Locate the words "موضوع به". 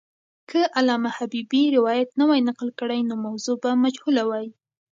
3.25-3.69